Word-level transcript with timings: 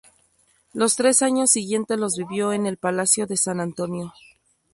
Los 0.73 0.95
tres 0.95 1.21
años 1.21 1.51
siguientes 1.51 1.95
los 1.99 2.17
vivió 2.17 2.53
en 2.53 2.65
el 2.65 2.77
palacio 2.77 3.27
de 3.27 3.37
San 3.37 3.59
Antonio. 3.59 4.11